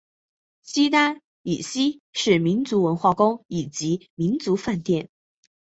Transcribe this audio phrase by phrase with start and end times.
[0.63, 5.11] 西单以西是民族文化宫以及民族饭店。